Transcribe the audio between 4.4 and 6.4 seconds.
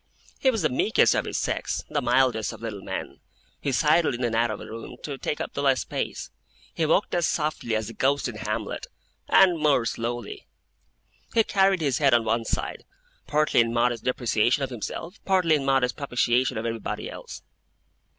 of a room, to take up the less space.